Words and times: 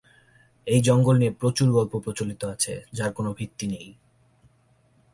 এই 0.67 0.79
জঙ্গল 0.81 1.15
নিয়ে 1.17 1.31
প্রচুর 1.31 1.67
গল্প 1.71 1.93
প্রচলিত 1.99 2.41
আছে 2.45 2.73
যার 2.93 3.11
কোন 3.13 3.25
ভিত্তি 3.33 3.65
নেই। 3.67 3.87